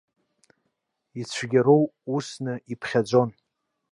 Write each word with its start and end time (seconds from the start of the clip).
Ицәгьароу 1.19 1.83
усны 2.15 2.53
иԥхьаӡон. 2.71 3.29